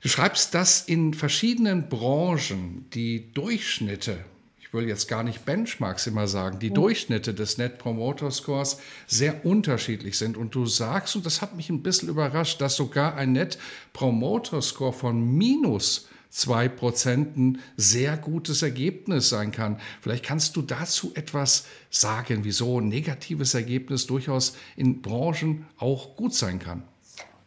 Du 0.00 0.08
schreibst, 0.08 0.54
dass 0.54 0.82
in 0.82 1.12
verschiedenen 1.12 1.88
Branchen 1.88 2.86
die 2.92 3.32
Durchschnitte, 3.32 4.24
ich 4.68 4.74
will 4.74 4.86
jetzt 4.86 5.08
gar 5.08 5.22
nicht 5.22 5.46
Benchmarks 5.46 6.06
immer 6.06 6.28
sagen, 6.28 6.58
die 6.58 6.68
mhm. 6.68 6.74
Durchschnitte 6.74 7.32
des 7.32 7.56
Net 7.56 7.78
Promoter 7.78 8.30
Scores 8.30 8.78
sehr 9.06 9.46
unterschiedlich 9.46 10.18
sind. 10.18 10.36
Und 10.36 10.54
du 10.54 10.66
sagst, 10.66 11.16
und 11.16 11.24
das 11.24 11.40
hat 11.40 11.56
mich 11.56 11.70
ein 11.70 11.82
bisschen 11.82 12.10
überrascht, 12.10 12.60
dass 12.60 12.76
sogar 12.76 13.14
ein 13.14 13.32
Net 13.32 13.58
Promoter 13.94 14.60
Score 14.60 14.92
von 14.92 15.24
minus 15.24 16.08
2% 16.34 17.34
ein 17.34 17.58
sehr 17.78 18.18
gutes 18.18 18.60
Ergebnis 18.60 19.30
sein 19.30 19.52
kann. 19.52 19.80
Vielleicht 20.02 20.26
kannst 20.26 20.54
du 20.54 20.60
dazu 20.60 21.12
etwas 21.14 21.64
sagen, 21.88 22.40
wieso 22.42 22.78
ein 22.78 22.88
negatives 22.88 23.54
Ergebnis 23.54 24.06
durchaus 24.06 24.54
in 24.76 25.00
Branchen 25.00 25.66
auch 25.78 26.14
gut 26.14 26.34
sein 26.34 26.58
kann. 26.58 26.82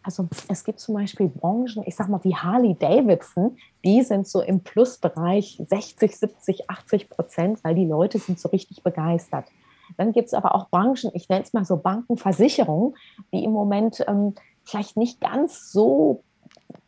Also 0.01 0.28
es 0.48 0.63
gibt 0.63 0.80
zum 0.80 0.96
Beispiel 0.96 1.28
Branchen, 1.30 1.84
ich 1.86 1.96
sag 1.96 2.10
mal 2.10 2.20
wie 2.24 2.36
Harley 2.36 2.75
Davidson, 2.80 3.56
die 3.84 4.04
sind 4.04 4.28
so 4.28 4.42
im 4.42 4.62
Plusbereich 4.62 5.62
60, 5.68 6.16
70, 6.16 6.70
80 6.70 7.10
Prozent, 7.10 7.64
weil 7.64 7.76
die 7.76 7.86
Leute 7.86 8.20
sind 8.20 8.40
so 8.40 8.50
richtig 8.50 8.84
begeistert. 8.84 9.46
Dann 9.98 10.14
gibt 10.14 10.28
es 10.28 10.34
aber 10.34 10.56
auch 10.56 10.70
Branchen, 10.70 11.12
ich 11.14 11.30
nenne 11.30 11.44
es 11.44 11.54
mal 11.54 11.66
so 11.66 11.78
Bankenversicherungen, 11.78 12.96
die 13.34 13.44
im 13.44 13.52
Moment 13.52 14.04
ähm, 14.08 14.36
vielleicht 14.64 14.98
nicht 14.98 15.20
ganz 15.20 15.72
so 15.72 16.24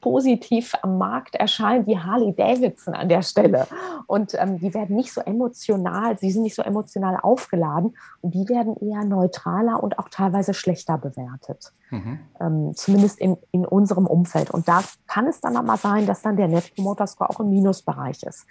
positiv 0.04 0.74
am 0.82 0.98
Markt 0.98 1.36
erscheint 1.36 1.88
wie 1.88 1.98
Harley 1.98 2.36
Davidson 2.36 2.94
an 2.94 3.08
der 3.08 3.22
Stelle. 3.22 3.68
Und 4.06 4.34
ähm, 4.38 4.60
die 4.60 4.74
werden 4.74 4.98
nicht 4.98 5.14
so 5.14 5.22
emotional, 5.22 6.20
sie 6.20 6.30
sind 6.30 6.44
nicht 6.44 6.56
so 6.56 6.62
emotional 6.62 7.18
aufgeladen 7.22 7.96
und 8.20 8.34
die 8.34 8.50
werden 8.50 8.76
eher 8.82 9.06
neutraler 9.06 9.82
und 9.82 9.98
auch 10.00 10.10
teilweise 10.10 10.54
schlechter 10.54 10.98
bewertet. 10.98 11.72
Mhm. 11.90 12.20
Ähm, 12.42 12.72
zumindest 12.76 13.18
in, 13.20 13.38
in 13.52 13.66
unserem 13.66 14.06
Umfeld. 14.06 14.52
Und 14.52 14.68
da 14.68 14.84
kann 15.08 15.26
es 15.28 15.40
dann 15.40 15.56
aber 15.56 15.78
sein, 15.78 16.06
dass 16.06 16.22
dann 16.22 16.36
der 16.36 16.50
Net 16.50 16.76
Promoter 16.76 17.08
Score 17.08 17.30
auch 17.30 17.40
im 17.40 17.50
Minusbereich 17.50 18.24
ist. 18.24 18.46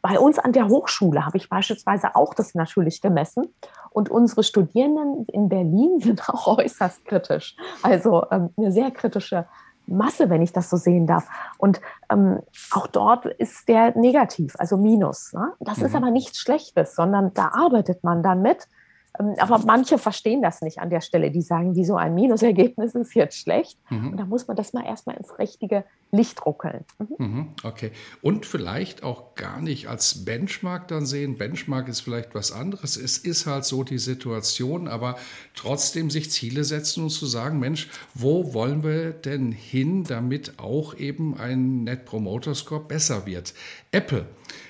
Bei 0.00 0.18
uns 0.18 0.38
an 0.38 0.52
der 0.52 0.68
Hochschule 0.68 1.26
habe 1.26 1.36
ich 1.36 1.50
beispielsweise 1.50 2.14
auch 2.16 2.32
das 2.32 2.54
natürlich 2.54 3.02
gemessen. 3.02 3.52
Und 3.90 4.08
unsere 4.08 4.44
Studierenden 4.44 5.26
in 5.26 5.50
Berlin 5.50 5.98
sind 6.00 6.26
auch 6.30 6.58
äußerst 6.58 7.04
kritisch. 7.04 7.54
Also 7.82 8.24
ähm, 8.30 8.48
eine 8.56 8.72
sehr 8.72 8.90
kritische 8.92 9.46
Masse, 9.86 10.30
wenn 10.30 10.42
ich 10.42 10.52
das 10.52 10.70
so 10.70 10.76
sehen 10.76 11.06
darf. 11.06 11.28
Und 11.58 11.80
ähm, 12.10 12.40
auch 12.72 12.86
dort 12.86 13.26
ist 13.26 13.68
der 13.68 13.96
negativ, 13.96 14.54
also 14.58 14.76
Minus. 14.76 15.32
Ne? 15.32 15.52
Das 15.60 15.78
mhm. 15.78 15.86
ist 15.86 15.94
aber 15.94 16.10
nichts 16.10 16.38
Schlechtes, 16.38 16.94
sondern 16.94 17.32
da 17.34 17.50
arbeitet 17.54 18.04
man 18.04 18.22
dann 18.22 18.42
mit 18.42 18.68
aber 19.38 19.58
manche 19.66 19.98
verstehen 19.98 20.42
das 20.42 20.62
nicht 20.62 20.78
an 20.78 20.90
der 20.90 21.00
Stelle. 21.00 21.30
Die 21.30 21.42
sagen, 21.42 21.74
wieso 21.74 21.96
ein 21.96 22.14
Minusergebnis 22.14 22.94
ist 22.94 23.14
jetzt 23.14 23.38
schlecht. 23.38 23.78
Mhm. 23.90 24.12
Und 24.12 24.16
da 24.16 24.24
muss 24.24 24.46
man 24.46 24.56
das 24.56 24.72
mal 24.72 24.84
erstmal 24.84 25.16
ins 25.16 25.38
richtige 25.38 25.84
Licht 26.10 26.44
ruckeln. 26.46 26.84
Mhm. 26.98 27.26
Mhm, 27.26 27.48
okay. 27.64 27.90
Und 28.22 28.46
vielleicht 28.46 29.02
auch 29.02 29.34
gar 29.34 29.60
nicht 29.60 29.88
als 29.88 30.24
Benchmark 30.24 30.88
dann 30.88 31.06
sehen. 31.06 31.36
Benchmark 31.36 31.88
ist 31.88 32.00
vielleicht 32.00 32.34
was 32.34 32.52
anderes. 32.52 32.96
Es 32.96 33.18
ist 33.18 33.46
halt 33.46 33.64
so 33.64 33.84
die 33.84 33.98
Situation, 33.98 34.88
aber 34.88 35.16
trotzdem 35.54 36.10
sich 36.10 36.30
Ziele 36.30 36.64
setzen 36.64 37.04
und 37.04 37.10
zu 37.10 37.26
sagen, 37.26 37.58
Mensch, 37.58 37.88
wo 38.14 38.54
wollen 38.54 38.82
wir 38.82 39.12
denn 39.12 39.52
hin, 39.52 40.04
damit 40.04 40.58
auch 40.58 40.94
eben 40.94 41.38
ein 41.38 41.84
Net 41.84 42.04
Promoter 42.04 42.54
Score 42.54 42.80
besser 42.80 43.26
wird? 43.26 43.54
Apple 43.92 44.26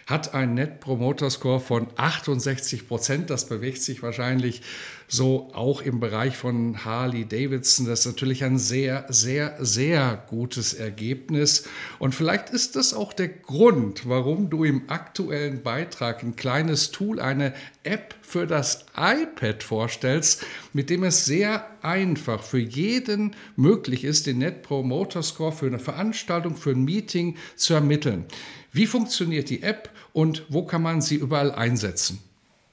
hat 0.07 0.35
einen 0.35 0.55
Net 0.55 0.81
Promoter 0.81 1.29
Score 1.31 1.61
von 1.61 1.89
68 1.97 2.87
Prozent. 2.87 3.29
Das 3.29 3.49
bewegt 3.49 3.83
sich 3.83 4.03
wahrscheinlich 4.03 4.63
so 5.09 5.51
auch 5.53 5.83
im 5.83 6.01
Bereich 6.01 6.37
von 6.37 6.85
Harley 6.85 7.25
Davidson. 7.25 7.87
Das 7.87 8.01
ist 8.01 8.07
natürlich 8.07 8.45
ein 8.45 8.59
sehr, 8.59 9.07
sehr, 9.09 9.57
sehr 9.61 10.25
gutes 10.29 10.75
Ergebnis. 10.75 11.69
Und 11.99 12.15
vielleicht 12.15 12.51
ist 12.51 12.77
das 12.77 12.93
auch 12.93 13.13
der 13.13 13.29
Grund, 13.29 14.09
warum 14.09 14.51
du 14.51 14.65
im 14.65 14.89
aktuellen 14.89 15.63
Beitrag 15.63 16.23
ein 16.23 16.37
kleines 16.37 16.91
Tool, 16.91 17.21
eine 17.21 17.55
App 17.85 18.15
für 18.23 18.47
das 18.47 18.85
iPad 18.97 19.63
vorstellst, 19.63 20.45
mit 20.73 20.91
dem 20.91 21.05
es 21.05 21.25
sehr 21.25 21.67
einfach 21.83 22.43
für 22.43 22.59
jeden 22.59 23.37
möglich 23.55 24.05
ist, 24.05 24.27
den 24.27 24.39
Net 24.39 24.63
Promoter 24.63 25.23
Score 25.23 25.53
für 25.53 25.67
eine 25.67 25.79
Veranstaltung, 25.79 26.57
für 26.57 26.71
ein 26.71 26.85
Meeting 26.85 27.37
zu 27.55 27.75
ermitteln. 27.75 28.25
Wie 28.73 28.87
funktioniert 28.87 29.49
die 29.51 29.63
App 29.63 29.91
und 30.13 30.45
wo 30.49 30.65
kann 30.65 30.83
man 30.83 31.01
sie 31.01 31.17
überall 31.17 31.53
einsetzen? 31.53 32.21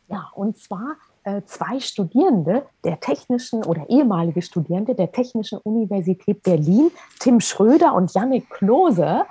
Ja, 0.09 0.29
und 0.35 0.57
zwar 0.57 0.97
zwei 1.45 1.79
Studierende 1.79 2.65
der 2.83 2.99
technischen 2.99 3.63
oder 3.63 3.89
ehemalige 3.89 4.41
Studierende 4.41 4.95
der 4.95 5.11
Technischen 5.11 5.59
Universität 5.59 6.43
Berlin, 6.43 6.91
Tim 7.19 7.39
Schröder 7.39 7.93
und 7.93 8.13
Jannik 8.13 8.49
Klose, 8.49 9.25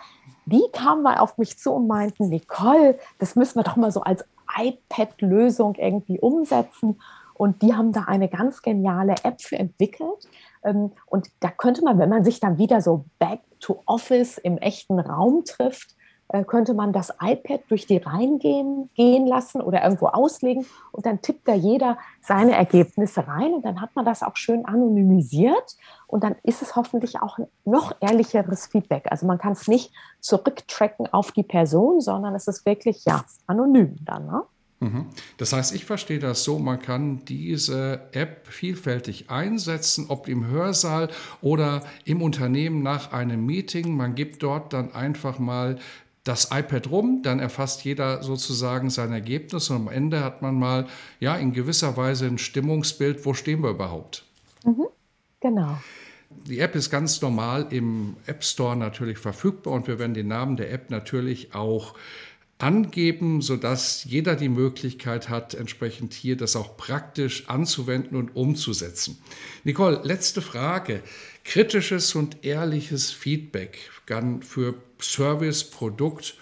die 0.47 0.63
kamen 0.73 1.03
mal 1.03 1.19
auf 1.19 1.39
mich 1.39 1.59
zu 1.59 1.73
und 1.73 1.87
meinten, 1.87 2.29
Nicole, 2.29 2.99
das 3.19 3.37
müssen 3.37 3.59
wir 3.59 3.63
doch 3.63 3.77
mal 3.77 3.93
so 3.93 4.01
als 4.01 4.25
iPad-Lösung 4.59 5.77
irgendwie 5.77 6.19
umsetzen. 6.21 7.01
Und 7.35 7.63
die 7.63 7.75
haben 7.75 7.93
da 7.93 8.03
eine 8.03 8.29
ganz 8.29 8.63
geniale 8.63 9.15
App 9.23 9.41
für 9.41 9.59
entwickelt. 9.59 10.29
Ähm, 10.63 10.93
und 11.07 11.29
da 11.41 11.51
könnte 11.51 11.83
man, 11.83 11.99
wenn 11.99 12.09
man 12.09 12.25
sich 12.25 12.41
dann 12.41 12.59
wieder 12.59 12.81
so 12.81 13.05
back 13.19 13.41
to 13.61 13.83
office 13.87 14.39
im 14.39 14.59
echten 14.59 14.99
Raum 14.99 15.45
trifft, 15.45 15.91
äh, 15.91 16.02
könnte 16.47 16.75
man 16.75 16.93
das 16.93 17.13
iPad 17.21 17.61
durch 17.69 17.87
die 17.87 17.99
Reihen 17.99 18.39
gehen, 18.39 19.27
lassen 19.27 19.61
oder 19.61 19.83
irgendwo 19.83 20.07
auslegen 20.07 20.67
und 20.91 21.07
dann 21.07 21.21
tippt 21.21 21.47
da 21.47 21.55
jeder 21.55 21.99
seine 22.21 22.53
Ergebnisse 22.53 23.27
rein 23.27 23.55
und 23.55 23.65
dann 23.65 23.81
hat 23.81 23.95
man 23.95 24.05
das 24.05 24.23
auch 24.23 24.37
schön 24.37 24.65
anonymisiert 24.65 25.77
und 26.07 26.25
dann 26.25 26.37
ist 26.43 26.63
es 26.63 26.75
hoffentlich 26.77 27.21
auch 27.21 27.39
noch 27.65 27.95
ehrlicheres 28.01 28.67
Feedback. 28.67 29.07
Also 29.11 29.27
man 29.27 29.39
kann 29.39 29.53
es 29.53 29.69
nicht 29.69 29.93
zurücktracken 30.21 31.13
auf 31.13 31.33
die 31.33 31.43
Person, 31.43 32.01
sondern 32.01 32.35
es 32.35 32.49
ist 32.49 32.65
wirklich 32.67 33.05
ja 33.05 33.25
anonym 33.47 33.97
dann. 34.05 34.27
Ne? 34.27 34.43
Mhm. 34.83 35.07
Das 35.37 35.53
heißt, 35.53 35.75
ich 35.75 35.85
verstehe 35.85 36.19
das 36.19 36.43
so, 36.43 36.59
man 36.59 36.83
kann 36.83 37.25
diese 37.25 38.01
App 38.11 38.49
vielfältig 38.49 39.31
einsetzen, 39.31 40.07
ob 40.09 40.27
im 40.27 40.49
Hörsaal 40.49 41.09
oder 41.41 41.83
im 42.05 42.21
Unternehmen 42.21 42.83
nach 42.83 43.13
einem 43.13 43.47
Meeting. 43.47 43.97
Man 43.97 44.17
gibt 44.17 44.43
dort 44.43 44.73
dann 44.73 44.93
einfach 44.93 45.39
mal 45.39 45.79
das 46.25 46.51
iPad 46.53 46.91
rum, 46.91 47.21
dann 47.23 47.41
erfasst 47.41 47.85
jeder 47.85 48.23
sozusagen 48.23 48.91
sein 48.91 49.13
Ergebnis 49.13 49.71
und 49.71 49.77
am 49.77 49.89
Ende 49.89 50.23
hat 50.23 50.41
man 50.41 50.55
mal 50.55 50.87
ja 51.19 51.37
in 51.37 51.53
gewisser 51.53 51.97
Weise 51.97 52.27
ein 52.27 52.39
Stimmungsbild, 52.39 53.25
wo 53.27 53.35
stehen 53.35 53.63
wir 53.63 53.71
überhaupt. 53.71 54.25
Mhm, 54.65 54.87
genau. 55.41 55.79
Die 56.47 56.61
App 56.61 56.75
ist 56.75 56.91
ganz 56.91 57.21
normal 57.21 57.67
im 57.71 58.17
App 58.27 58.45
Store 58.45 58.77
natürlich 58.77 59.19
verfügbar 59.19 59.75
und 59.75 59.87
wir 59.87 59.99
werden 59.99 60.15
den 60.15 60.29
Namen 60.29 60.57
der 60.57 60.73
App 60.73 60.91
natürlich 60.91 61.55
auch 61.55 61.95
angeben, 62.59 63.43
sodass 63.43 64.05
jeder 64.05 64.37
die 64.37 64.49
Möglichkeit 64.49 65.29
hat, 65.29 65.55
entsprechend 65.55 66.15
hier 66.15 66.37
das 66.37 66.55
auch 66.55 66.77
praktisch 66.77 67.49
anzuwenden 67.49 68.17
und 68.17 68.37
umzusetzen. 68.37 69.19
Nicole, 69.65 70.01
letzte 70.05 70.41
Frage. 70.41 71.03
Kritisches 71.45 72.15
und 72.15 72.45
ehrliches 72.45 73.11
Feedback 73.11 73.91
kann 74.07 74.43
für 74.43 74.75
Service, 75.01 75.65
Produkt 75.65 76.37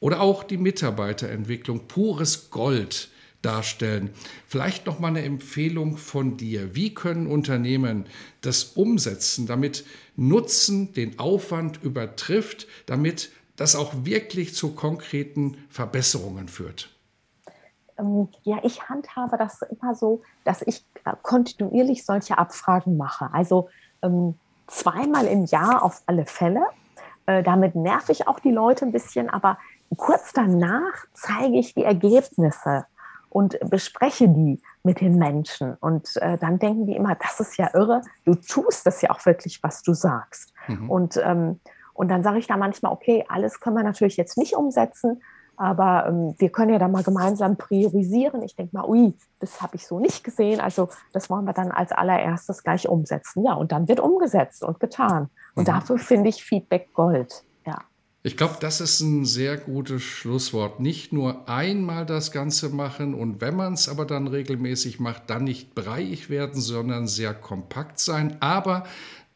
oder 0.00 0.20
auch 0.20 0.44
die 0.44 0.56
Mitarbeiterentwicklung 0.56 1.86
pures 1.88 2.50
Gold 2.50 3.10
darstellen. 3.42 4.10
Vielleicht 4.46 4.86
noch 4.86 4.98
mal 4.98 5.08
eine 5.08 5.22
Empfehlung 5.22 5.96
von 5.96 6.36
dir. 6.36 6.74
Wie 6.74 6.94
können 6.94 7.26
Unternehmen 7.26 8.06
das 8.40 8.64
umsetzen, 8.64 9.46
damit 9.46 9.84
Nutzen 10.16 10.92
den 10.94 11.18
Aufwand 11.18 11.82
übertrifft, 11.82 12.66
damit 12.86 13.30
das 13.56 13.76
auch 13.76 13.92
wirklich 14.04 14.54
zu 14.54 14.74
konkreten 14.74 15.58
Verbesserungen 15.68 16.48
führt? 16.48 16.90
Ähm, 17.98 18.28
ja, 18.42 18.58
ich 18.62 18.88
handhabe 18.88 19.36
das 19.36 19.62
immer 19.62 19.94
so, 19.94 20.22
dass 20.44 20.62
ich 20.62 20.84
kontinuierlich 21.22 22.04
solche 22.04 22.38
Abfragen 22.38 22.96
mache. 22.96 23.32
Also 23.32 23.68
zweimal 24.66 25.26
im 25.26 25.44
Jahr 25.44 25.82
auf 25.82 26.02
alle 26.06 26.26
Fälle. 26.26 26.62
Äh, 27.26 27.42
damit 27.42 27.74
nerv 27.74 28.08
ich 28.08 28.28
auch 28.28 28.40
die 28.40 28.50
Leute 28.50 28.84
ein 28.84 28.92
bisschen, 28.92 29.30
aber 29.30 29.58
kurz 29.96 30.32
danach 30.32 31.06
zeige 31.12 31.58
ich 31.58 31.74
die 31.74 31.84
Ergebnisse 31.84 32.86
und 33.30 33.58
bespreche 33.68 34.28
die 34.28 34.60
mit 34.82 35.00
den 35.00 35.16
Menschen. 35.16 35.74
Und 35.80 36.16
äh, 36.18 36.38
dann 36.38 36.58
denken 36.58 36.86
die 36.86 36.96
immer, 36.96 37.16
das 37.16 37.40
ist 37.40 37.56
ja 37.56 37.70
irre, 37.74 38.02
du 38.24 38.34
tust 38.34 38.86
das 38.86 39.02
ja 39.02 39.10
auch 39.10 39.24
wirklich, 39.26 39.62
was 39.62 39.82
du 39.82 39.92
sagst. 39.94 40.52
Mhm. 40.68 40.90
Und, 40.90 41.16
ähm, 41.16 41.60
und 41.94 42.08
dann 42.08 42.22
sage 42.22 42.38
ich 42.38 42.46
da 42.46 42.56
manchmal, 42.56 42.92
okay, 42.92 43.24
alles 43.28 43.60
können 43.60 43.76
wir 43.76 43.82
natürlich 43.82 44.16
jetzt 44.16 44.38
nicht 44.38 44.54
umsetzen, 44.54 45.22
aber 45.56 46.06
ähm, 46.08 46.34
wir 46.38 46.50
können 46.50 46.72
ja 46.72 46.78
dann 46.78 46.92
mal 46.92 47.02
gemeinsam 47.02 47.56
priorisieren. 47.56 48.42
Ich 48.42 48.56
denke 48.56 48.76
mal, 48.76 48.86
ui, 48.86 49.14
das 49.40 49.60
habe 49.60 49.76
ich 49.76 49.86
so 49.86 49.98
nicht 49.98 50.24
gesehen. 50.24 50.60
Also 50.60 50.88
das 51.12 51.30
wollen 51.30 51.44
wir 51.44 51.52
dann 51.52 51.70
als 51.70 51.92
allererstes 51.92 52.62
gleich 52.62 52.88
umsetzen. 52.88 53.44
Ja, 53.44 53.54
und 53.54 53.72
dann 53.72 53.88
wird 53.88 54.00
umgesetzt 54.00 54.62
und 54.62 54.80
getan. 54.80 55.30
Und 55.54 55.62
mhm. 55.62 55.72
dafür 55.72 55.98
finde 55.98 56.30
ich 56.30 56.44
Feedback 56.44 56.92
Gold. 56.94 57.44
Ja. 57.66 57.78
Ich 58.22 58.36
glaube, 58.36 58.56
das 58.58 58.80
ist 58.80 59.00
ein 59.00 59.24
sehr 59.26 59.58
gutes 59.58 60.02
Schlusswort. 60.02 60.80
Nicht 60.80 61.12
nur 61.12 61.48
einmal 61.48 62.06
das 62.06 62.32
Ganze 62.32 62.70
machen 62.70 63.14
und 63.14 63.40
wenn 63.40 63.54
man 63.54 63.74
es 63.74 63.88
aber 63.88 64.06
dann 64.06 64.26
regelmäßig 64.26 64.98
macht, 64.98 65.28
dann 65.28 65.44
nicht 65.44 65.74
breiig 65.74 66.30
werden, 66.30 66.60
sondern 66.60 67.06
sehr 67.06 67.34
kompakt 67.34 67.98
sein. 67.98 68.38
Aber 68.40 68.84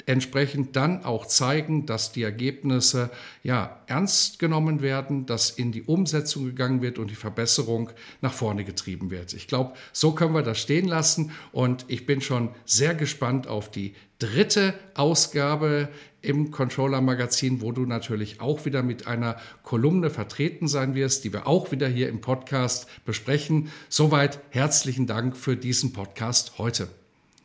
entsprechend 0.08 0.74
dann 0.74 1.04
auch 1.04 1.26
zeigen, 1.26 1.84
dass 1.84 2.12
die 2.12 2.22
Ergebnisse 2.22 3.10
ja 3.42 3.78
ernst 3.86 4.38
genommen 4.38 4.80
werden, 4.80 5.26
dass 5.26 5.50
in 5.50 5.70
die 5.70 5.82
Umsetzung 5.82 6.46
gegangen 6.46 6.80
wird 6.80 6.98
und 6.98 7.10
die 7.10 7.14
Verbesserung 7.14 7.90
nach 8.22 8.32
vorne 8.32 8.64
getrieben 8.64 9.10
wird. 9.10 9.34
Ich 9.34 9.48
glaube, 9.48 9.74
so 9.92 10.12
können 10.12 10.34
wir 10.34 10.42
das 10.42 10.58
stehen 10.58 10.88
lassen 10.88 11.32
und 11.52 11.84
ich 11.88 12.06
bin 12.06 12.22
schon 12.22 12.48
sehr 12.64 12.94
gespannt 12.94 13.46
auf 13.46 13.70
die 13.70 13.94
dritte 14.18 14.74
Ausgabe 14.94 15.90
im 16.22 16.50
Controller 16.50 17.02
Magazin, 17.02 17.60
wo 17.60 17.70
du 17.70 17.84
natürlich 17.84 18.40
auch 18.40 18.64
wieder 18.64 18.82
mit 18.82 19.06
einer 19.06 19.36
Kolumne 19.62 20.08
vertreten 20.08 20.68
sein 20.68 20.94
wirst, 20.94 21.24
die 21.24 21.32
wir 21.32 21.46
auch 21.46 21.70
wieder 21.70 21.86
hier 21.86 22.08
im 22.08 22.22
Podcast 22.22 22.88
besprechen. 23.04 23.70
Soweit 23.90 24.40
herzlichen 24.50 25.06
Dank 25.06 25.36
für 25.36 25.56
diesen 25.56 25.92
Podcast 25.92 26.58
heute. 26.58 26.88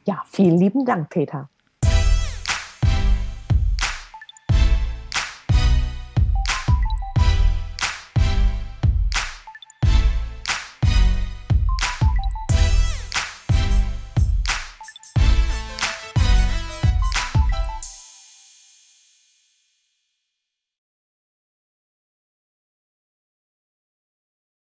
Ja, 0.05 0.23
vielen 0.31 0.57
lieben 0.57 0.85
Dank, 0.85 1.09
Peter. 1.09 1.49